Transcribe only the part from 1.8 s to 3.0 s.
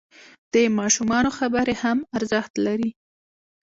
هم ارزښت لري.